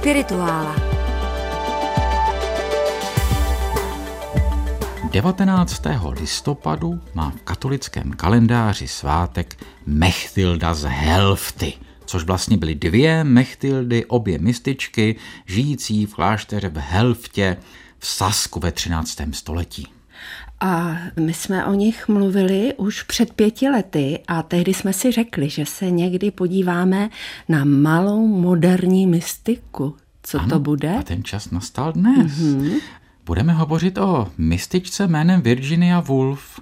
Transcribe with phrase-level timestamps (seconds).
[0.00, 0.76] Spirituála.
[5.10, 5.82] 19.
[6.20, 9.56] listopadu má v katolickém kalendáři svátek
[9.86, 11.72] Mechtilda z Helfty,
[12.04, 15.16] což vlastně byly dvě Mechtildy, obě mističky,
[15.46, 17.56] žijící v klášteře v Helftě
[17.98, 19.20] v Sasku ve 13.
[19.32, 19.99] století.
[20.60, 25.48] A my jsme o nich mluvili už před pěti lety a tehdy jsme si řekli,
[25.48, 27.10] že se někdy podíváme
[27.48, 29.96] na malou moderní mystiku.
[30.22, 30.96] Co ano, to bude?
[30.98, 32.32] A ten čas nastal dnes.
[32.32, 32.80] Mm-hmm.
[33.26, 36.60] Budeme hovořit o mystičce jménem Virginia Woolf.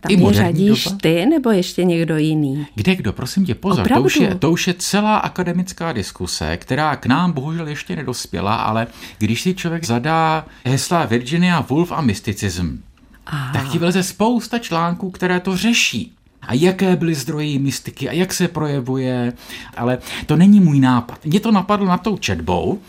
[0.00, 0.98] Tam je řadíš doba?
[1.02, 2.66] ty nebo ještě někdo jiný?
[2.74, 6.96] Kde kdo, prosím tě, pozor, to už, je, to už je celá akademická diskuse, která
[6.96, 8.86] k nám bohužel ještě nedospěla, ale
[9.18, 12.82] když si člověk zadá hesla Virginia Woolf a mysticism,
[13.26, 13.52] Aha.
[13.52, 16.12] tak ti vyleze spousta článků, které to řeší.
[16.42, 19.32] A jaké byly zdroje mystiky a jak se projevuje,
[19.76, 21.24] ale to není můj nápad.
[21.24, 22.80] Mě to napadlo na tou četbou,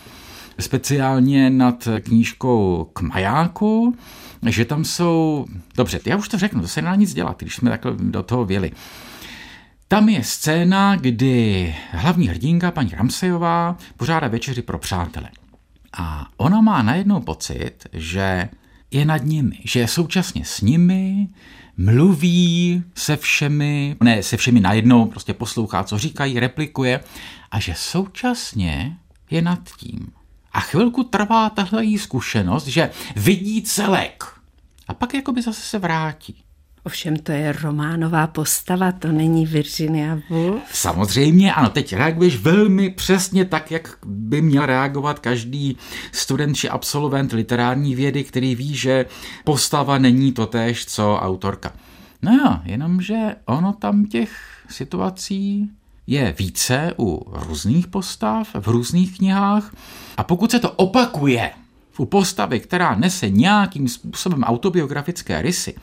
[0.60, 3.96] speciálně nad knížkou k majáku,
[4.50, 5.46] že tam jsou...
[5.76, 8.46] Dobře, já už to řeknu, to se nedá nic dělat, když jsme takhle do toho
[8.46, 8.72] věli.
[9.88, 15.30] Tam je scéna, kdy hlavní hrdinka, paní Ramsejová, pořádá večeři pro přátele.
[15.98, 18.50] A ona má najednou pocit, že
[18.94, 21.28] je nad nimi, že je současně s nimi,
[21.78, 27.04] mluví se všemi, ne se všemi najednou, prostě poslouchá, co říkají, replikuje
[27.52, 28.98] a že současně
[29.30, 30.12] je nad tím.
[30.52, 34.24] A chvilku trvá tahle jí zkušenost, že vidí celek
[34.88, 36.44] a pak jakoby zase se vrátí.
[36.86, 40.62] Ovšem to je románová postava, to není Virginia Woolf.
[40.72, 45.78] Samozřejmě, ano, teď reaguješ velmi přesně tak, jak by měl reagovat každý
[46.12, 49.06] student či absolvent literární vědy, který ví, že
[49.44, 51.72] postava není totéž, co autorka.
[52.22, 54.32] No jo, jenomže ono tam těch
[54.70, 55.70] situací
[56.08, 59.76] je více u různých postav v různých knihách
[60.18, 61.52] a pokud se to opakuje
[61.98, 65.76] u postavy, která nese nějakým způsobem autobiografické rysy,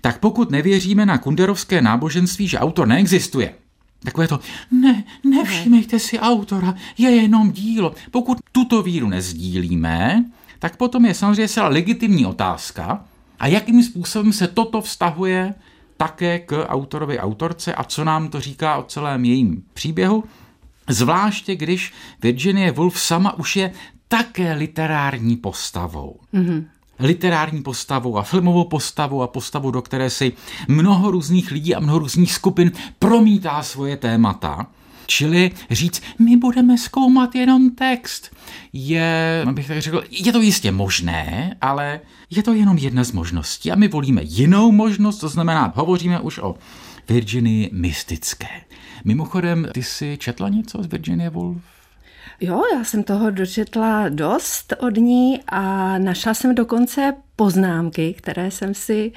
[0.00, 3.54] tak pokud nevěříme na kunderovské náboženství, že autor neexistuje,
[4.02, 7.94] Takové to, ne, nevšímejte si autora, je jenom dílo.
[8.10, 10.24] Pokud tuto víru nezdílíme,
[10.58, 13.04] tak potom je samozřejmě celá legitimní otázka,
[13.40, 15.54] a jakým způsobem se toto vztahuje
[15.96, 20.24] také k autorovi autorce a co nám to říká o celém jejím příběhu.
[20.88, 21.92] Zvláště když
[22.22, 23.72] Virginia Woolf sama už je
[24.08, 26.20] také literární postavou.
[26.34, 26.64] Mm-hmm
[27.00, 30.32] literární postavou a filmovou postavou a postavou, do které si
[30.68, 34.66] mnoho různých lidí a mnoho různých skupin promítá svoje témata.
[35.06, 38.36] Čili říct, my budeme zkoumat jenom text,
[38.72, 42.00] je, abych tak řekl, je to jistě možné, ale
[42.30, 46.38] je to jenom jedna z možností a my volíme jinou možnost, to znamená, hovoříme už
[46.38, 46.54] o
[47.08, 48.48] Virginii mystické.
[49.04, 51.77] Mimochodem, ty jsi četla něco z Virginie Woolf?
[52.40, 58.74] Jo, já jsem toho dočetla dost od ní a našla jsem dokonce poznámky, které jsem
[58.74, 59.12] si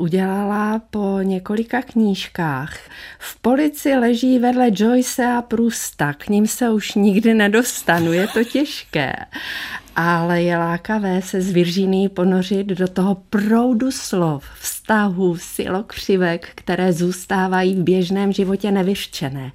[0.00, 2.78] udělala po několika knížkách.
[3.18, 8.44] V polici leží vedle Joyce a Prusta, k ním se už nikdy nedostanu, je to
[8.44, 9.12] těžké
[9.96, 17.74] ale je lákavé se z Virginí ponořit do toho proudu slov, vztahů, silokřivek, které zůstávají
[17.74, 19.52] v běžném životě nevyřčené.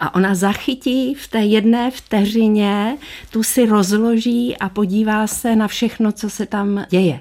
[0.00, 2.96] A ona zachytí v té jedné vteřině,
[3.30, 7.20] tu si rozloží a podívá se na všechno, co se tam děje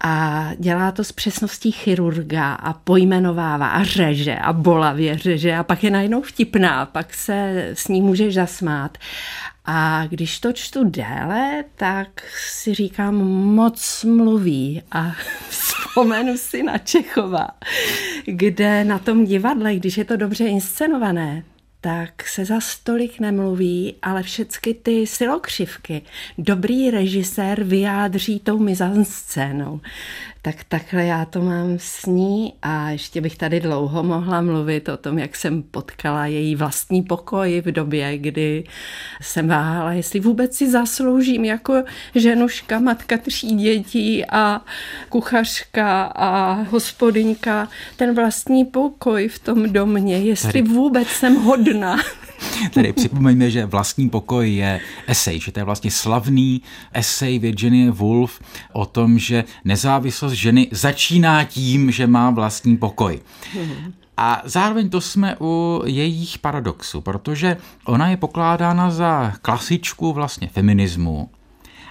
[0.00, 5.84] a dělá to s přesností chirurga a pojmenovává a řeže a bolavě řeže a pak
[5.84, 8.98] je najednou vtipná, pak se s ní můžeš zasmát.
[9.64, 12.08] A když to čtu déle, tak
[12.48, 13.14] si říkám,
[13.54, 15.12] moc mluví a
[15.48, 17.48] vzpomenu si na Čechova,
[18.24, 21.42] kde na tom divadle, když je to dobře inscenované,
[21.80, 26.02] tak se za stolik nemluví, ale všechny ty silokřivky
[26.38, 29.80] dobrý režisér vyjádří tou mizanscénou.
[30.42, 34.96] Tak takhle já to mám s ní a ještě bych tady dlouho mohla mluvit o
[34.96, 38.64] tom, jak jsem potkala její vlastní pokoj v době, kdy
[39.22, 41.82] jsem váhala, jestli vůbec si zasloužím jako
[42.14, 44.60] ženuška, matka tří dětí a
[45.08, 50.62] kuchařka a hospodyňka ten vlastní pokoj v tom domě, jestli tady.
[50.62, 51.65] vůbec jsem hodná.
[52.74, 58.40] Tedy připomeňme, že vlastní pokoj je esej, že to je vlastně slavný esej Virginie Woolf
[58.72, 63.20] o tom, že nezávislost ženy začíná tím, že má vlastní pokoj.
[64.16, 71.30] A zároveň to jsme u jejich paradoxů, protože ona je pokládána za klasičku vlastně feminismu,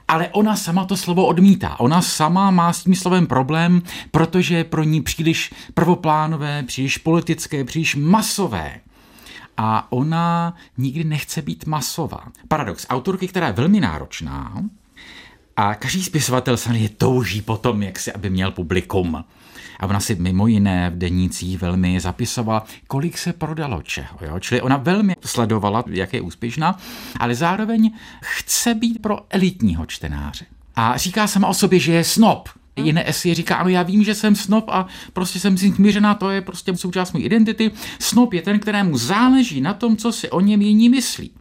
[0.08, 1.80] ale ona sama to slovo odmítá.
[1.80, 3.82] Ona sama má s tím slovem problém,
[4.12, 8.80] protože je pro ní příliš prvoplánové, příliš politické, příliš masové.
[9.58, 12.24] A ona nikdy nechce být masová.
[12.48, 14.64] Paradox autorky, která je velmi náročná
[15.58, 19.26] a každý spisovatel je touží potom, jak si, aby měl publikum.
[19.80, 24.18] A ona si mimo jiné v denících velmi zapisovala, kolik se prodalo čeho.
[24.22, 24.40] Jo?
[24.40, 26.80] Čili ona velmi sledovala, jak je úspěšná,
[27.20, 27.92] ale zároveň
[28.22, 30.46] chce být pro elitního čtenáře.
[30.76, 32.50] A říká sama o sobě, že je snob.
[32.76, 36.30] Jiné esy říká, ano, já vím, že jsem snob a prostě jsem si smířená, to
[36.30, 37.72] je prostě součást mé identity.
[38.00, 41.32] Snob je ten, kterému záleží na tom, co si o něm jiní myslí.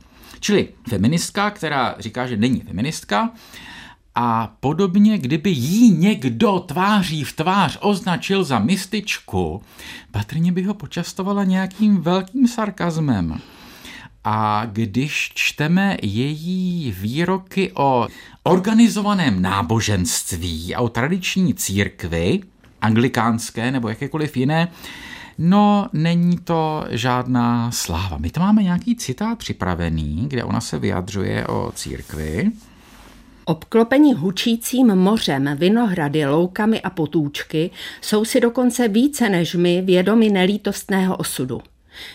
[0.41, 3.31] Čili feministka, která říká, že není feministka,
[4.15, 9.63] a podobně, kdyby jí někdo tváří v tvář označil za mističku,
[10.11, 13.41] patrně by ho počastovala nějakým velkým sarkazmem.
[14.25, 18.09] A když čteme její výroky o
[18.43, 22.41] organizovaném náboženství a o tradiční církvi,
[22.81, 24.69] anglikánské nebo jakékoliv jiné,
[25.39, 28.19] no není to žádná sláva.
[28.19, 32.51] My to máme nějaký citát připravený, kde ona se vyjadřuje o církvi.
[33.45, 37.71] Obklopení hučícím mořem, vinohrady, loukami a potůčky
[38.01, 41.61] jsou si dokonce více než my vědomi nelítostného osudu.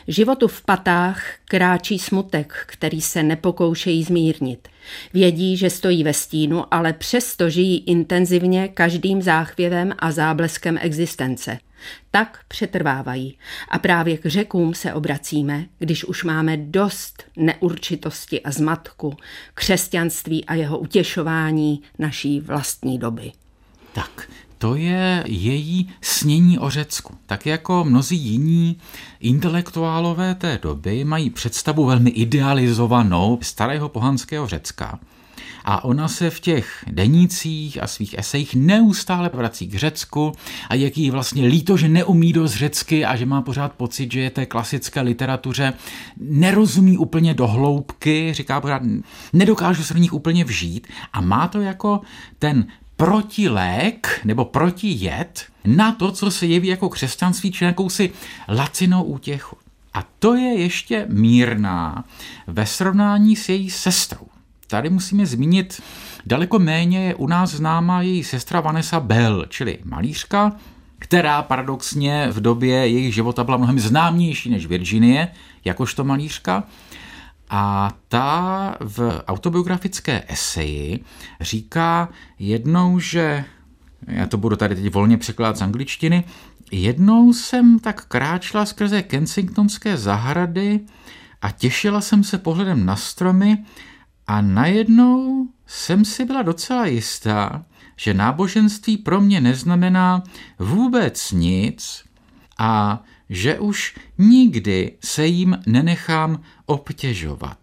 [0.08, 4.68] Životu v patách kráčí smutek, který se nepokoušejí zmírnit.
[5.14, 11.58] Vědí, že stojí ve stínu, ale přesto žijí intenzivně každým záchvěvem a zábleskem existence.
[12.12, 13.38] Tak přetrvávají.
[13.70, 19.18] A právě k řekům se obracíme, když už máme dost neurčitosti a zmatku,
[19.54, 23.32] křesťanství a jeho utěšování naší vlastní doby.
[24.60, 27.18] To je její snění o Řecku.
[27.26, 28.78] Tak jako mnozí jiní
[29.20, 35.00] intelektuálové té doby mají představu velmi idealizovanou starého pohanského Řecka.
[35.66, 40.32] A ona se v těch denících a svých esejích neustále vrací k Řecku
[40.70, 44.20] a jak jí vlastně líto, že neumí dost řecky a že má pořád pocit, že
[44.20, 45.74] je té klasické literatuře
[46.18, 48.82] nerozumí úplně do hloubky, říká pořád,
[49.34, 52.02] nedokážu se do nich úplně vžít a má to jako
[52.40, 52.68] ten
[53.00, 58.12] protilék nebo protijed na to, co se jeví jako křesťanství, či jakousi
[58.48, 59.58] lacinou útěchu.
[59.94, 62.04] A to je ještě mírná
[62.48, 64.28] ve srovnání s její sestrou.
[64.68, 65.82] Tady musíme zmínit,
[66.26, 70.52] daleko méně je u nás známá její sestra Vanessa Bell, čili malířka,
[71.00, 75.28] která paradoxně v době jejich života byla mnohem známější než Virginie,
[75.66, 76.64] jakožto malířka.
[77.50, 81.04] A ta v autobiografické eseji
[81.42, 82.10] říká
[82.40, 83.46] jednou, že
[84.08, 86.24] já to budu tady teď volně překládat z angličtiny,
[86.72, 90.80] jednou jsem tak kráčela skrze Kensingtonské zahrady
[91.42, 93.66] a těšila jsem se pohledem na stromy
[94.28, 100.24] a najednou jsem si byla docela jistá, že náboženství pro mě neznamená
[100.60, 102.04] vůbec nic
[102.58, 107.58] a že už nikdy se jim nenechám obtěžovat.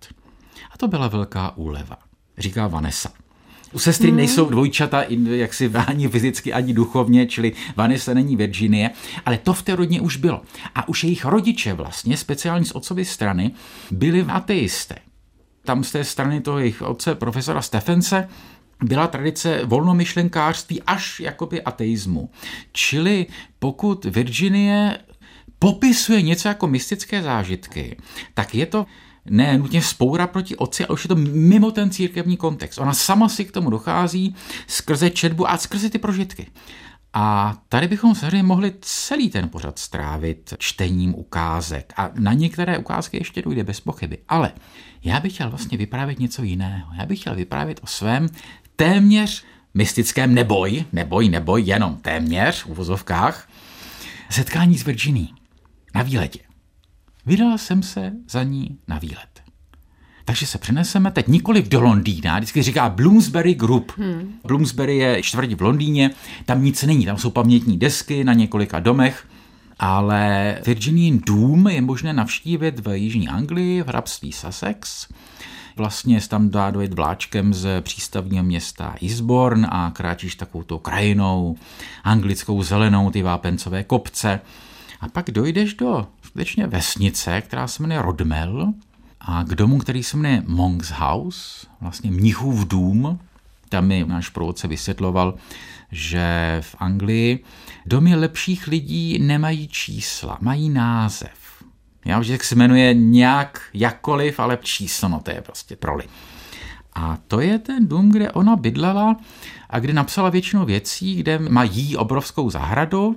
[0.74, 1.96] A to byla velká úleva,
[2.38, 3.10] říká Vanessa.
[3.72, 4.16] U sestry hmm.
[4.16, 8.90] nejsou dvojčata jak si ani fyzicky, ani duchovně, čili Vanessa není Virginie,
[9.26, 10.42] ale to v té rodině už bylo.
[10.74, 13.50] A už jejich rodiče vlastně, speciálně z otcovy strany,
[13.90, 14.96] byli ateisté.
[15.64, 18.28] Tam z té strany toho jejich otce, profesora Stefence,
[18.84, 22.30] byla tradice volnomyšlenkářství až jakoby ateismu.
[22.72, 23.26] Čili
[23.58, 24.98] pokud Virginie
[25.58, 27.96] popisuje něco jako mystické zážitky,
[28.34, 28.86] tak je to
[29.30, 32.78] ne nutně spoura proti otci, ale už je to mimo ten církevní kontext.
[32.78, 34.34] Ona sama si k tomu dochází
[34.66, 36.46] skrze četbu a skrze ty prožitky.
[37.12, 41.92] A tady bychom samozřejmě mohli celý ten pořad strávit čtením ukázek.
[41.96, 44.18] A na některé ukázky ještě dojde bez pochyby.
[44.28, 44.52] Ale
[45.04, 46.90] já bych chtěl vlastně vyprávět něco jiného.
[46.98, 48.28] Já bych chtěl vyprávět o svém
[48.76, 49.44] téměř
[49.74, 53.48] mystickém neboj, neboj, neboj, jenom téměř v uvozovkách,
[54.30, 55.35] setkání s Virginie
[55.96, 56.38] na výletě.
[57.26, 59.42] Vydal jsem se za ní na výlet.
[60.24, 63.92] Takže se přeneseme teď nikoli do Londýna, vždycky říká Bloomsbury Group.
[63.96, 64.32] Hmm.
[64.44, 66.10] Bloomsbury je čtvrť v Londýně,
[66.44, 69.26] tam nic není, tam jsou pamětní desky na několika domech,
[69.78, 75.08] ale Virginian dům je možné navštívit v Jižní Anglii, v hrabství Sussex.
[75.76, 81.56] Vlastně se tam dá dojet vláčkem z přístavního města Eastbourne a kráčíš takovou krajinou,
[82.04, 84.40] anglickou zelenou, ty vápencové kopce.
[85.06, 88.72] A pak dojdeš do skutečně vesnice, která se jmenuje Rodmel
[89.20, 93.20] a k domu, který se jmenuje Monk's House, vlastně mnichův dům.
[93.68, 95.34] Tam mi náš průvodce vysvětloval,
[95.92, 97.44] že v Anglii
[97.86, 101.64] domy lepších lidí nemají čísla, mají název.
[102.04, 106.04] Já už se jmenuje nějak, jakkoliv, ale číslo, no to je prostě troli.
[106.94, 109.16] A to je ten dům, kde ona bydlela
[109.70, 113.16] a kde napsala většinu věcí, kde mají obrovskou zahradu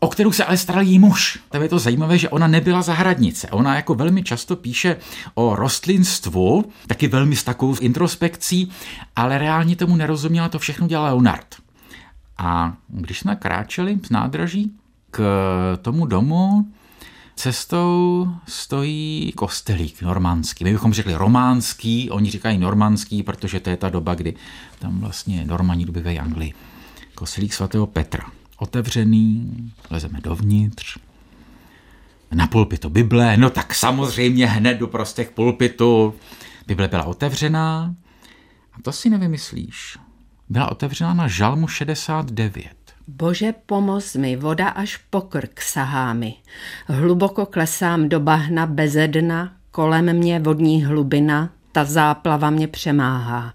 [0.00, 1.38] o kterou se ale staral jí muž.
[1.50, 3.48] Tam je to zajímavé, že ona nebyla zahradnice.
[3.50, 4.96] Ona jako velmi často píše
[5.34, 8.70] o rostlinstvu, taky velmi s takovou introspekcí,
[9.16, 11.46] ale reálně tomu nerozuměla, to všechno dělal Leonard.
[12.38, 14.72] A když jsme kráčeli z nádraží
[15.10, 15.22] k
[15.82, 16.66] tomu domu,
[17.36, 20.64] cestou stojí kostelík normandský.
[20.64, 24.34] My bychom řekli románský, oni říkají normandský, protože to je ta doba, kdy
[24.78, 26.54] tam vlastně normani dobyvají Anglii.
[27.14, 28.24] Kostelík svatého Petra.
[28.56, 29.52] Otevřený,
[29.90, 30.98] lezeme dovnitř,
[32.34, 36.14] na pulpitu Bible, no tak samozřejmě hned do prostých pulpitu.
[36.66, 37.94] Bible byla otevřená
[38.72, 39.98] a to si nevymyslíš.
[40.48, 42.76] Byla otevřena na žalmu 69.
[43.08, 46.34] Bože, pomoz mi, voda až po krk sahá mi.
[46.86, 53.54] Hluboko klesám do bahna beze dna, kolem mě vodní hlubina, ta záplava mě přemáhá.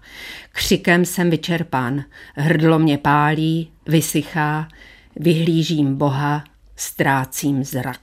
[0.52, 4.68] Křikem jsem vyčerpán, hrdlo mě pálí, vysychá,
[5.16, 6.44] vyhlížím Boha,
[6.76, 8.00] ztrácím zrak.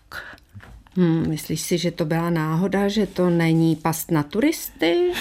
[0.95, 5.11] Hmm, myslíš si, že to byla náhoda, že to není past na turisty?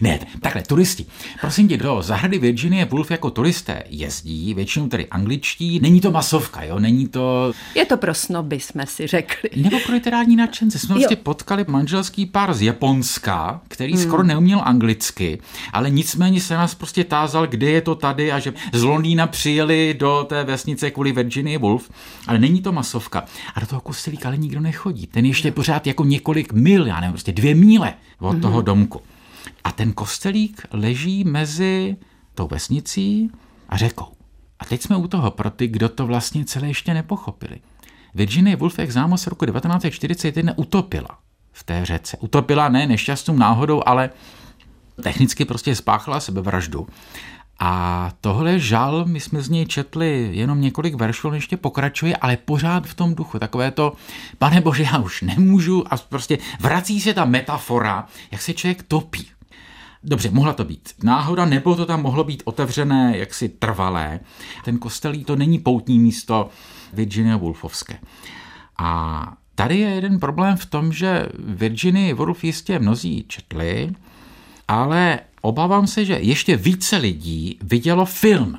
[0.00, 1.06] Ne, takhle, turisti.
[1.40, 5.80] Prosím tě, do zahrady Virginie Woolf jako turisté jezdí, většinou tedy angličtí.
[5.80, 7.52] Není to masovka, jo, není to...
[7.74, 9.50] Je to pro snoby, jsme si řekli.
[9.56, 10.78] Nebo pro literární nadšence.
[10.78, 14.02] Jsme vlastně potkali manželský pár z Japonska, který hmm.
[14.02, 15.38] skoro neuměl anglicky,
[15.72, 19.94] ale nicméně se nás prostě tázal, kde je to tady a že z Londýna přijeli
[19.98, 21.90] do té vesnice kvůli Virginie Woolf,
[22.26, 23.24] ale není to masovka.
[23.54, 25.06] A do toho kostelíka ale nikdo nechodí chodí.
[25.06, 28.40] Ten ještě pořád jako několik mil, já nevím, prostě dvě míle od mm-hmm.
[28.40, 29.00] toho domku.
[29.66, 31.96] A ten kostelík leží mezi
[32.34, 33.30] tou vesnicí
[33.68, 34.06] a řekou.
[34.58, 37.60] A teď jsme u toho pro ty, kdo to vlastně celé ještě nepochopili.
[38.14, 41.08] Virginia Woolf, jak známo, se roku 1941 utopila
[41.52, 42.16] v té řece.
[42.16, 44.10] Utopila ne nešťastnou náhodou, ale
[45.02, 46.86] technicky prostě spáchala sebevraždu.
[47.58, 52.36] A tohle žal, my jsme z něj četli jenom několik veršů, on ještě pokračuje, ale
[52.36, 53.38] pořád v tom duchu.
[53.38, 53.92] Takové to,
[54.38, 59.26] pane bože, já už nemůžu a prostě vrací se ta metafora, jak se člověk topí.
[60.08, 64.20] Dobře, mohla to být náhoda, nebo to tam mohlo být otevřené, jaksi trvalé.
[64.64, 66.48] Ten kostelí to není poutní místo
[66.92, 67.98] Virginia Woolfovské.
[68.78, 73.90] A tady je jeden problém v tom, že Virginia Woolf jistě mnozí četli,
[74.68, 78.58] ale obávám se, že ještě více lidí vidělo film.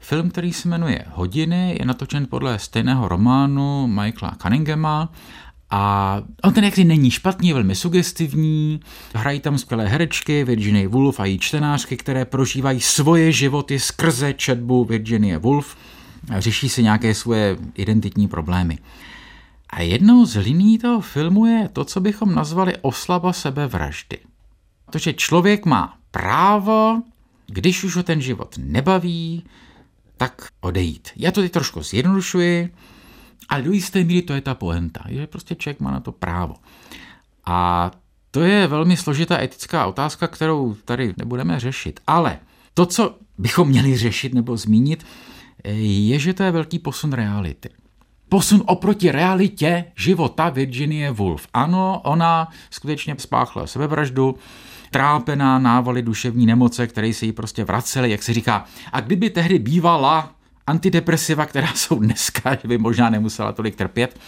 [0.00, 5.12] Film, který se jmenuje Hodiny, je natočen podle stejného románu Michaela Cunninghama
[5.76, 8.80] a on ten jaksi není špatný, je velmi sugestivní,
[9.14, 14.84] hrají tam skvělé herečky, Virginia Woolf a její čtenářky, které prožívají svoje životy skrze četbu
[14.84, 15.76] Virginia Woolf
[16.36, 18.78] a řeší si nějaké svoje identitní problémy.
[19.70, 24.18] A jednou z liní toho filmu je to, co bychom nazvali oslaba sebevraždy.
[24.90, 27.02] To, že člověk má právo,
[27.46, 29.44] když už ho ten život nebaví,
[30.16, 31.08] tak odejít.
[31.16, 32.70] Já to teď trošku zjednodušuji,
[33.48, 36.54] ale do jisté míry to je ta poenta, že prostě člověk má na to právo.
[37.44, 37.90] A
[38.30, 42.00] to je velmi složitá etická otázka, kterou tady nebudeme řešit.
[42.06, 42.38] Ale
[42.74, 45.06] to, co bychom měli řešit nebo zmínit,
[45.64, 47.68] je, že to je velký posun reality.
[48.28, 51.46] Posun oproti realitě života Virginie Woolf.
[51.52, 54.36] Ano, ona skutečně spáchla sebevraždu,
[54.90, 58.64] trápená návaly duševní nemoce, které se jí prostě vracely, jak se říká.
[58.92, 60.33] A kdyby tehdy bývala
[60.66, 64.20] antidepresiva, která jsou dneska, že by možná nemusela tolik trpět,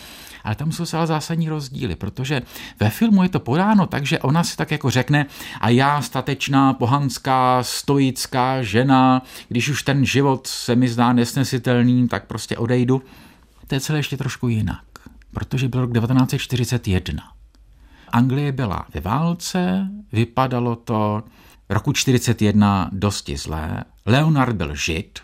[0.45, 2.43] ale tam jsou celá zásadní rozdíly, protože
[2.81, 5.27] ve filmu je to podáno tak, že ona si tak jako řekne
[5.61, 12.27] a já statečná, pohanská, stoická žena, když už ten život se mi zdá nesnesitelný, tak
[12.27, 13.03] prostě odejdu.
[13.67, 14.85] To je celé ještě trošku jinak,
[15.35, 17.23] protože byl rok 1941.
[18.09, 21.23] Anglie byla ve válce, vypadalo to
[21.69, 23.85] roku 41 dosti zlé.
[24.07, 25.19] Leonard byl žid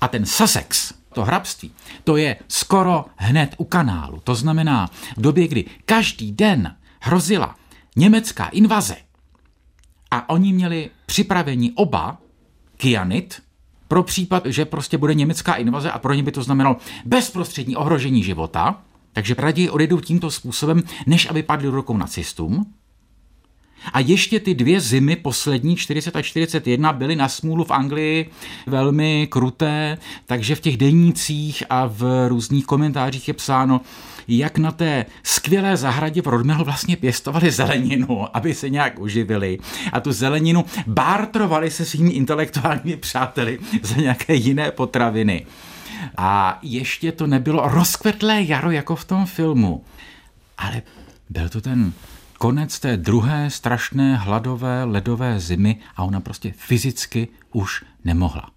[0.00, 1.72] a ten Sussex, to hrabství,
[2.04, 4.20] to je skoro hned u kanálu.
[4.24, 7.56] To znamená v době, kdy každý den hrozila
[7.96, 8.96] německá invaze
[10.10, 12.18] a oni měli připraveni oba
[12.76, 13.42] kyanit
[13.88, 18.22] pro případ, že prostě bude německá invaze a pro ně by to znamenalo bezprostřední ohrožení
[18.22, 22.74] života, takže raději odejdou tímto způsobem, než aby padli do rukou nacistům.
[23.92, 28.30] A ještě ty dvě zimy, poslední 40 a 41, byly na smůlu v Anglii
[28.66, 33.80] velmi kruté, takže v těch denících a v různých komentářích je psáno,
[34.28, 39.58] jak na té skvělé zahradě v Rodmelu vlastně pěstovali zeleninu, aby se nějak uživili.
[39.92, 45.46] A tu zeleninu bártrovali se svými intelektuálními přáteli za nějaké jiné potraviny.
[46.16, 49.84] A ještě to nebylo rozkvetlé jaro jako v tom filmu,
[50.58, 50.82] ale
[51.30, 51.92] byl to ten
[52.40, 58.50] konec té druhé strašné hladové ledové zimy a ona prostě fyzicky už nemohla.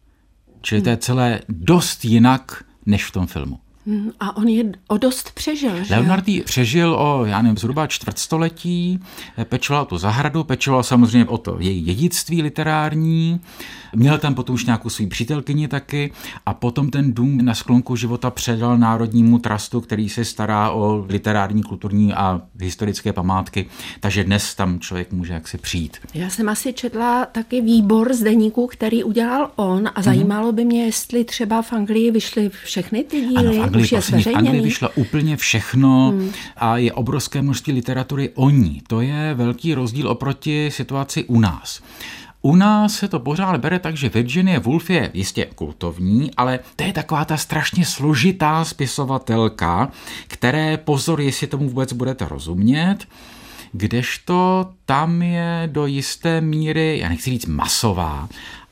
[0.62, 3.60] Čili to je celé dost jinak než v tom filmu.
[3.88, 5.96] Hmm, a on je o dost přežil, že?
[5.96, 9.00] Leonard přežil o, já nevím, zhruba čtvrtstoletí,
[9.44, 13.42] pečoval tu zahradu, pečoval samozřejmě o to její dědictví literární,
[13.96, 16.12] měl tam potom už nějakou svou přítelkyni taky
[16.46, 21.64] a potom ten dům na sklonku života předal Národnímu trastu, který se stará o literární,
[21.64, 23.66] kulturní a historické památky,
[24.00, 25.98] takže dnes tam člověk může jaksi přijít.
[26.14, 30.86] Já jsem asi četla taky výbor z deníku, který udělal on a zajímalo by mě,
[30.86, 33.36] jestli třeba v Anglii vyšly všechny ty díly.
[33.38, 36.32] Ano, v Anglii, prosím, v Anglii vyšlo úplně všechno hmm.
[36.58, 38.82] a je obrovské množství literatury o ní.
[38.88, 41.82] To je velký rozdíl oproti situaci u nás.
[42.46, 46.84] U nás se to pořád bere tak, že Virginia Woolf je jistě kultovní, ale to
[46.84, 49.92] je taková ta strašně složitá spisovatelka,
[50.28, 52.98] které pozor, jestli tomu vůbec budete rozumět,
[53.72, 58.30] kdežto tam je do jisté míry, já nechci říct masová,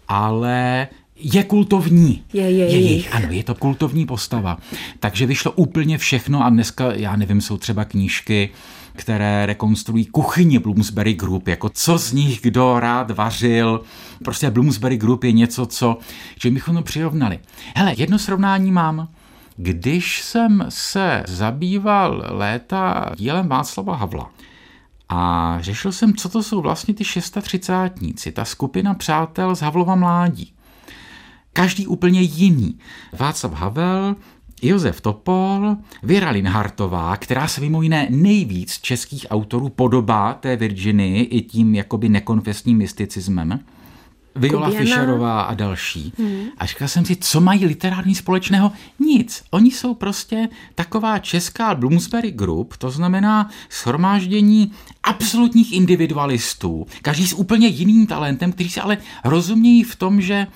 [0.08, 0.88] ale
[1.24, 2.24] je kultovní.
[2.34, 3.10] Je, je, je, je.
[3.10, 4.58] Ano, je to kultovní postava.
[5.00, 8.50] Takže vyšlo úplně všechno a dneska, já nevím, jsou třeba knížky,
[8.94, 13.82] které rekonstruují kuchyně Bloomsbury Group, jako co z nich kdo rád vařil.
[14.24, 15.98] Prostě Bloomsbury Group je něco, co,
[16.42, 17.40] že bychom to přirovnali.
[17.76, 19.08] Hele, jedno srovnání mám.
[19.58, 24.32] Když jsem se zabýval léta dílem Václava Havla,
[25.14, 27.92] a řešil jsem, co to jsou vlastně ty 630
[28.34, 30.54] ta skupina přátel z Havlova mládí.
[31.54, 32.80] Každý úplně jiný.
[33.14, 34.16] Václav Havel,
[34.62, 41.42] Josef Topol, Věra Linhartová, která se mimo jiné nejvíc českých autorů podobá té Virginii i
[41.42, 43.60] tím jakoby nekonfesním mysticismem,
[44.36, 44.86] Viola Kubiana.
[44.86, 46.14] Fischerová a další.
[46.18, 46.46] Hmm.
[46.58, 48.72] A říkal jsem si, co mají literární společného?
[49.00, 49.44] Nic.
[49.50, 54.72] Oni jsou prostě taková česká Bloomsbury Group, to znamená shromáždění
[55.04, 60.48] absolutních individualistů, každý s úplně jiným talentem, kteří se ale rozumějí v tom, že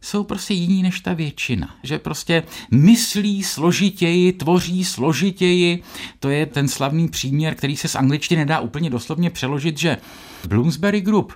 [0.00, 1.74] jsou prostě jiní než ta většina.
[1.82, 5.82] Že prostě myslí složitěji, tvoří složitěji.
[6.20, 9.96] To je ten slavný příměr, který se z angličtiny nedá úplně doslovně přeložit, že
[10.48, 11.32] Bloomsbury Group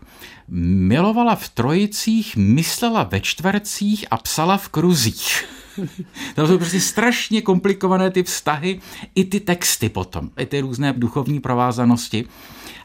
[0.48, 5.44] milovala v trojicích, myslela ve čtvercích a psala v kruzích.
[6.34, 8.80] to jsou prostě strašně komplikované ty vztahy,
[9.14, 12.24] i ty texty potom, i ty různé duchovní provázanosti.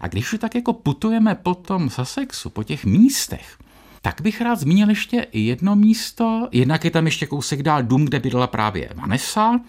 [0.01, 3.57] A když už tak jako putujeme potom za sexu, po těch místech,
[4.01, 6.47] tak bych rád zmínil ještě jedno místo.
[6.51, 9.59] Jednak je tam ještě kousek dál dům, kde bydlela právě Vanessa,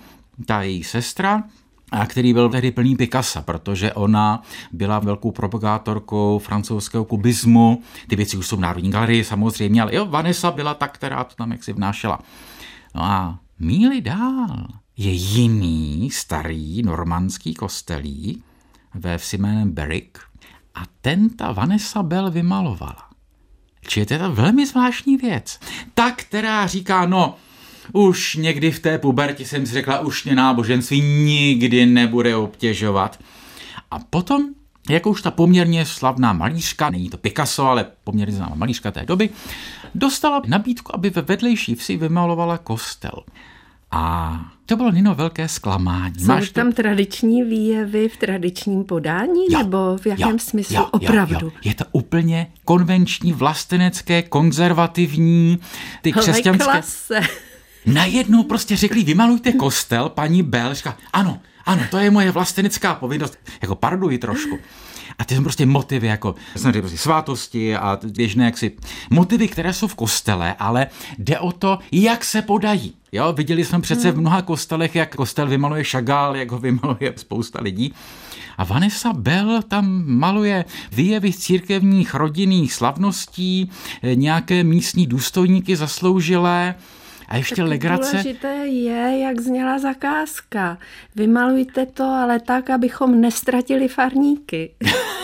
[0.47, 1.43] ta její sestra,
[1.91, 7.83] a který byl tehdy plný Picasso, protože ona byla velkou propagátorkou francouzského kubismu.
[8.09, 11.35] Ty věci už jsou v Národní galerii samozřejmě, ale jo, Vanessa byla ta, která to
[11.35, 12.19] tam jaksi vnášela.
[12.95, 18.43] No a míli dál je jiný starý normandský kostelí
[18.95, 20.19] ve vsi jménem Berwick
[20.75, 23.08] a ten ta Vanessa Bell vymalovala.
[23.87, 25.61] Či je to velmi zvláštní věc.
[25.95, 27.37] Ta, která říká, no,
[27.93, 33.19] už někdy v té pubertě jsem si řekla, už mě náboženství nikdy nebude obtěžovat.
[33.91, 34.43] A potom,
[34.89, 39.31] jako už ta poměrně slavná malířka, není to Picasso, ale poměrně známá malířka té doby,
[39.95, 43.23] dostala nabídku, aby ve vedlejší vsi vymalovala kostel.
[43.91, 46.15] A to bylo Nino velké zklamání.
[46.19, 46.83] Jsou Máš tam to...
[46.83, 51.47] tradiční výjevy v tradičním podání, jo, nebo v jakém jo, smyslu jo, opravdu?
[51.47, 51.61] Jo, jo.
[51.65, 55.59] Je to úplně konvenční, vlastenecké, konzervativní,
[56.03, 56.65] ty křesťanské...
[56.65, 57.21] Klase.
[57.93, 63.39] Najednou prostě řekli, vymalujte kostel, paní Bell, říká, ano, ano, to je moje vlastenecká povinnost.
[63.63, 64.59] Jako parduji trošku.
[65.19, 68.73] A ty jsou prostě motivy jako samozřejmě prostě svátosti a běžné jaksi
[69.11, 70.87] motivy, které jsou v kostele, ale
[71.19, 72.95] jde o to, jak se podají.
[73.13, 74.21] Jo, viděli jsme přece v hmm.
[74.21, 77.95] mnoha kostelech, jak kostel vymaluje Šagál, jak ho vymaluje spousta lidí.
[78.59, 83.71] A Vanessa Bell tam maluje výjevy církevních rodinných slavností,
[84.15, 86.75] nějaké místní důstojníky zasloužilé,
[87.29, 88.11] a ještě tak legrace.
[88.11, 90.79] Důležité je, jak zněla zakázka.
[91.17, 94.71] Vymalujte to, ale tak, abychom nestratili farníky.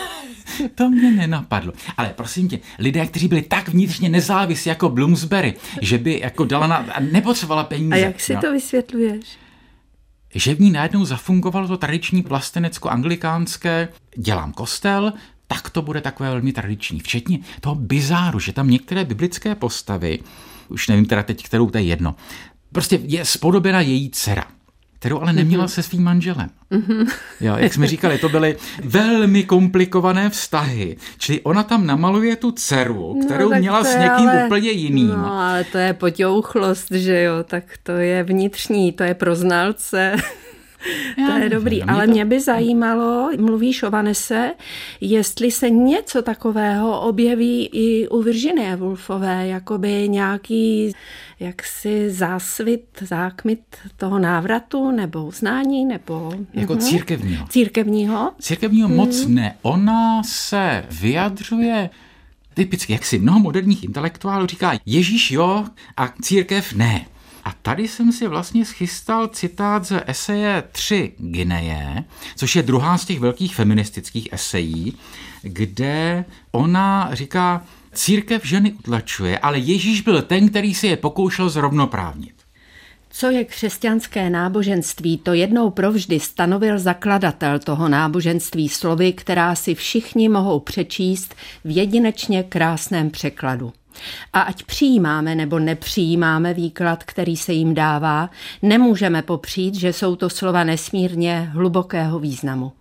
[0.75, 1.73] to mě nenapadlo.
[1.97, 6.67] Ale prosím tě, lidé, kteří byli tak vnitřně nezávislí jako Bloomsbury, že by jako dala
[6.67, 7.95] na, a nepotřebovala peníze.
[7.95, 8.41] A jak si no.
[8.41, 9.37] to vysvětluješ?
[10.35, 13.87] Že v ní najednou zafungovalo to tradiční vlastenecko-anglikánské,
[14.17, 15.13] dělám kostel,
[15.47, 16.99] tak to bude takové velmi tradiční.
[16.99, 20.19] Včetně toho bizáru, že tam některé biblické postavy
[20.69, 22.15] už nevím teda teď, kterou to je jedno.
[22.71, 24.43] Prostě je spodobena její dcera
[25.05, 25.69] kterou ale neměla mm-hmm.
[25.69, 26.49] se svým manželem.
[26.71, 27.11] Mm-hmm.
[27.41, 30.97] Jo, jak jsme říkali, to byly velmi komplikované vztahy.
[31.17, 35.07] Čili ona tam namaluje tu dceru, no, kterou no, měla s někým ale, úplně jiným.
[35.07, 40.15] No, ale to je potěuchlost, že jo, tak to je vnitřní, to je pro znalce.
[41.17, 42.13] Já to je dobrý, mě ale to...
[42.13, 44.51] mě by zajímalo, mluvíš o Vanese,
[45.01, 50.93] jestli se něco takového objeví i u Virginie Woolfové, jakoby nějaký
[51.39, 53.59] jaksi zásvit, zákmit
[53.97, 56.33] toho návratu nebo uznání nebo...
[56.53, 56.89] Jako uh-huh.
[56.89, 57.47] církevního.
[57.47, 58.31] Církevního?
[58.39, 58.97] Církevního hmm.
[58.97, 59.55] moc ne.
[59.61, 61.89] Ona se vyjadřuje
[62.53, 65.65] typicky, jak si mnoho moderních intelektuálů říká, Ježíš jo
[65.97, 67.05] a církev ne.
[67.45, 72.03] A tady jsem si vlastně schystal citát z eseje Tři Gineje,
[72.35, 74.97] což je druhá z těch velkých feministických esejí,
[75.41, 82.35] kde ona říká, církev ženy utlačuje, ale Ježíš byl ten, který si je pokoušel zrovnoprávnit.
[83.09, 90.29] Co je křesťanské náboženství, to jednou provždy stanovil zakladatel toho náboženství slovy, která si všichni
[90.29, 93.73] mohou přečíst v jedinečně krásném překladu.
[94.33, 98.29] A ať přijímáme nebo nepřijímáme výklad, který se jim dává,
[98.61, 102.71] nemůžeme popřít, že jsou to slova nesmírně hlubokého významu.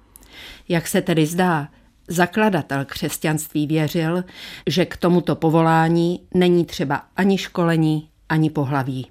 [0.69, 1.69] Jak se tedy zdá,
[2.09, 4.25] zakladatel křesťanství věřil,
[4.67, 9.07] že k tomuto povolání není třeba ani školení, ani pohlaví.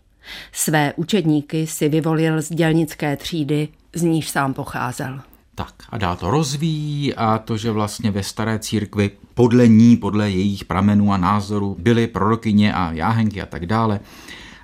[0.51, 5.21] Své učedníky si vyvolil z dělnické třídy, z níž sám pocházel.
[5.55, 10.29] Tak a dál to rozvíjí a to, že vlastně ve staré církvi podle ní, podle
[10.31, 13.99] jejich pramenů a názorů byly prorokyně a jáhenky a tak dále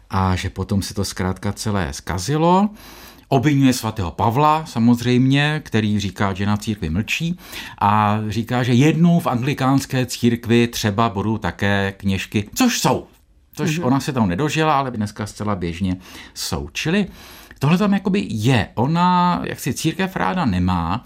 [0.10, 2.70] a že potom se to zkrátka celé zkazilo.
[3.28, 7.40] Obvinuje svatého Pavla samozřejmě, který říká, že na církvi mlčí
[7.82, 13.08] a říká, že jednou v anglikánské církvi třeba budou také kněžky, což jsou.
[13.54, 13.86] Což mm-hmm.
[13.86, 15.98] ona se tam nedožila, ale dneska zcela běžně
[16.34, 16.70] jsou.
[16.74, 17.08] Čili
[17.60, 18.70] tohle tam jakoby je.
[18.76, 21.06] Ona, jak si církev ráda nemá,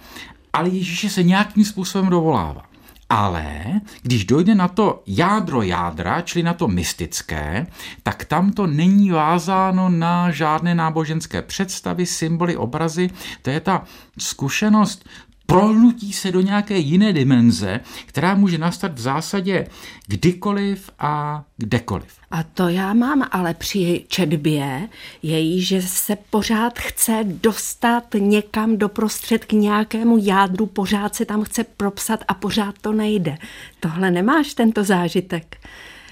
[0.53, 2.61] ale Ježíše se nějakým způsobem dovolává.
[3.09, 3.63] Ale
[4.01, 7.67] když dojde na to jádro jádra, čili na to mystické,
[8.03, 13.09] tak tam to není vázáno na žádné náboženské představy, symboly, obrazy.
[13.41, 13.83] To je ta
[14.17, 15.05] zkušenost
[15.45, 19.67] prolnutí se do nějaké jiné dimenze, která může nastat v zásadě
[20.08, 22.13] kdykoliv a kdekoliv.
[22.32, 24.89] A to já mám, ale při četbě
[25.23, 31.63] je, že se pořád chce dostat někam doprostřed k nějakému jádru, pořád se tam chce
[31.63, 33.38] propsat a pořád to nejde.
[33.79, 35.58] Tohle nemáš tento zážitek?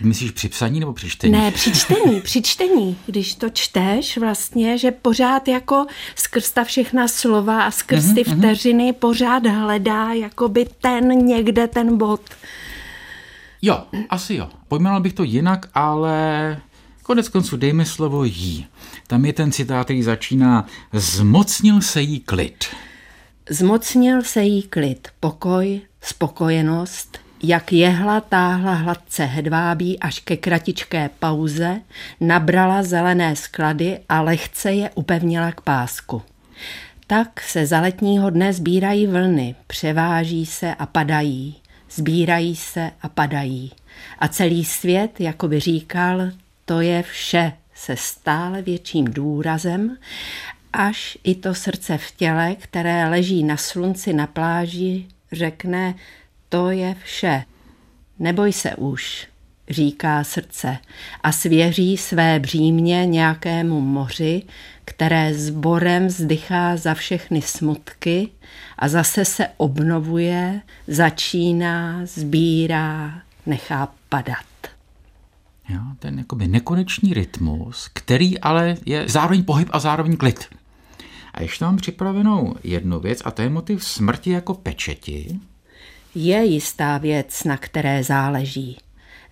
[0.03, 1.33] Myslíš při psaní nebo při čtení?
[1.33, 2.97] Ne, při čtení, při čtení.
[3.05, 5.85] Když to čteš vlastně, že pořád jako
[6.15, 8.37] skrz ta všechna slova a skrz ty mm-hmm.
[8.37, 12.21] vteřiny pořád hledá jakoby ten někde ten bod.
[13.61, 14.49] Jo, asi jo.
[14.67, 16.57] Pojmenoval bych to jinak, ale
[17.03, 18.67] konec konců dejme slovo jí.
[19.07, 22.65] Tam je ten citát, který začíná Zmocnil se jí klid.
[23.49, 31.81] Zmocnil se jí klid, pokoj, spokojenost, jak jehla táhla hladce hedvábí až ke kratičké pauze,
[32.19, 36.21] nabrala zelené sklady a lehce je upevnila k pásku.
[37.07, 41.55] Tak se za letního dne sbírají vlny, převáží se a padají,
[41.91, 43.71] sbírají se a padají.
[44.19, 46.21] A celý svět, jako by říkal,
[46.65, 49.97] to je vše se stále větším důrazem,
[50.73, 55.95] až i to srdce v těle, které leží na slunci na pláži, řekne,
[56.51, 57.43] to je vše.
[58.19, 59.27] Neboj se už,
[59.69, 60.77] říká srdce
[61.23, 64.43] a svěří své břímě nějakému moři,
[64.85, 68.29] které zborem vzdychá za všechny smutky
[68.79, 74.45] a zase se obnovuje, začíná, sbírá, nechá padat.
[75.69, 80.45] Jo, ten jakoby nekonečný rytmus, který ale je zároveň pohyb a zároveň klid.
[81.33, 85.39] A ještě mám připravenou jednu věc, a to je motiv smrti jako pečeti,
[86.15, 88.77] je jistá věc, na které záleží.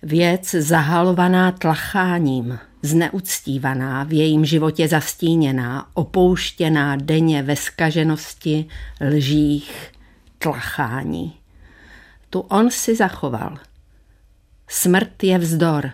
[0.02, 8.64] Věc zahalovaná tlacháním, zneuctívaná, v jejím životě zastíněná, opouštěná denně ve skaženosti,
[9.00, 9.92] lžích,
[10.38, 11.32] tlachání.
[12.30, 13.58] Tu on si zachoval.
[14.68, 15.90] Smrt je vzdor.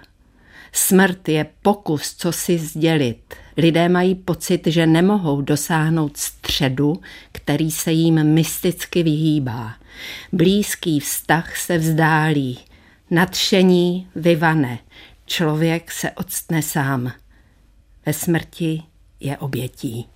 [0.72, 3.34] Smrt je pokus, co si sdělit.
[3.56, 7.00] Lidé mají pocit, že nemohou dosáhnout středu,
[7.32, 9.74] který se jim mysticky vyhýbá.
[10.32, 12.58] Blízký vztah se vzdálí,
[13.10, 14.78] nadšení vyvane,
[15.26, 17.12] člověk se odstne sám.
[18.06, 18.82] Ve smrti
[19.20, 20.08] je obětí.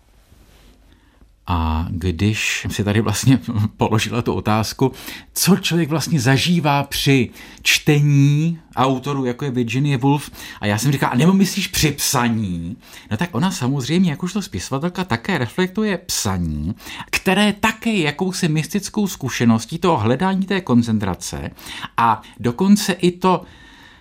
[1.53, 3.41] A když si tady vlastně
[3.77, 4.93] položila tu otázku,
[5.33, 7.31] co člověk vlastně zažívá při
[7.63, 12.77] čtení autorů, jako je Virginia Woolf, a já jsem říkal, a nebo myslíš při psaní?
[13.11, 16.75] No tak ona samozřejmě, jakožto spisovatelka, také reflektuje psaní,
[17.11, 21.51] které také jakousi mystickou zkušeností toho hledání té koncentrace
[21.97, 23.43] a dokonce i to,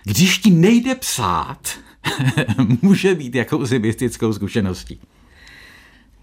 [0.04, 1.68] když ti nejde psát,
[2.82, 5.00] může být jakousi mystickou zkušeností.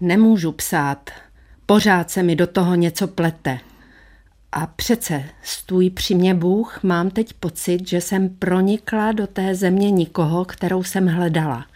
[0.00, 1.10] Nemůžu psát,
[1.70, 3.60] Pořád se mi do toho něco plete.
[4.52, 9.90] A přece, stůj při mě Bůh, mám teď pocit, že jsem pronikla do té země
[9.90, 11.66] nikoho, kterou jsem hledala.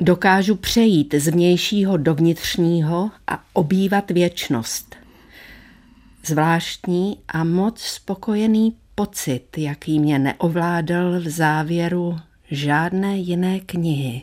[0.00, 4.96] Dokážu přejít z vnějšího do vnitřního a obývat věčnost.
[6.26, 12.18] Zvláštní a moc spokojený pocit, jaký mě neovládal v závěru
[12.50, 14.22] žádné jiné knihy.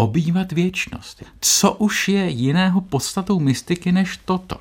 [0.00, 1.22] Obývat věčnost.
[1.40, 4.56] Co už je jiného podstatou mystiky než toto?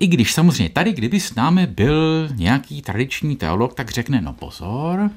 [0.00, 5.10] I když samozřejmě tady, kdyby s námi byl nějaký tradiční teolog, tak řekne, no pozor,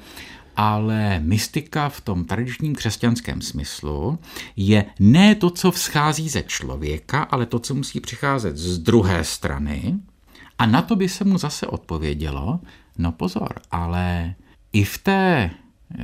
[0.55, 4.19] ale mystika v tom tradičním křesťanském smyslu
[4.55, 9.95] je ne to, co vzchází ze člověka, ale to, co musí přicházet z druhé strany.
[10.57, 12.59] A na to by se mu zase odpovědělo,
[12.97, 14.35] no pozor, ale
[14.73, 15.51] i v té,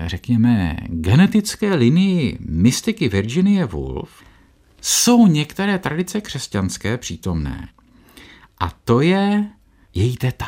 [0.05, 4.09] řekněme, genetické linii mystiky Virginie Woolf
[4.81, 7.69] jsou některé tradice křesťanské přítomné.
[8.59, 9.49] A to je
[9.93, 10.47] její teta.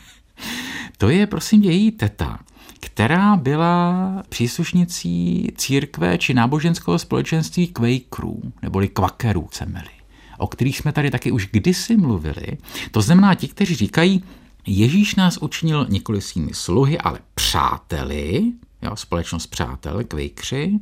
[0.98, 2.38] to je, prosím, její teta,
[2.80, 9.90] která byla příslušnicí církve či náboženského společenství Quakerů, neboli Quakerů, chceme-li,
[10.38, 12.46] o kterých jsme tady taky už kdysi mluvili.
[12.90, 14.22] To znamená ti, kteří říkají,
[14.66, 18.52] Ježíš nás učinil nikoli svými sluhy, ale přáteli,
[18.82, 20.78] jo, společnost přátel, kvikři,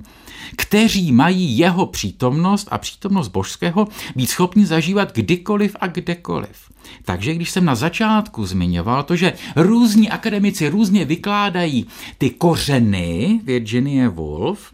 [0.57, 6.71] kteří mají jeho přítomnost a přítomnost božského být schopni zažívat kdykoliv a kdekoliv.
[7.05, 11.87] Takže když jsem na začátku zmiňoval to, že různí akademici různě vykládají
[12.19, 14.73] ty kořeny Virginie Woolf,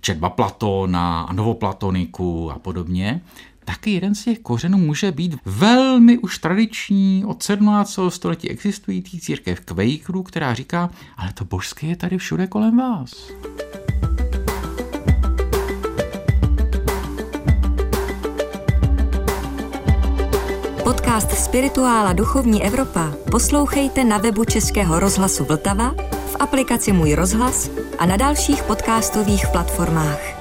[0.00, 3.20] četba Platona a novoplatoniku a podobně,
[3.66, 7.98] taky jeden z těch kořenů může být velmi už tradiční od 17.
[8.08, 13.32] století existující církev Quakerů, která říká, ale to božské je tady všude kolem vás.
[20.84, 25.94] Podcast Spirituála Duchovní Evropa poslouchejte na webu Českého rozhlasu Vltava,
[26.26, 30.35] v aplikaci Můj rozhlas a na dalších podcastových platformách.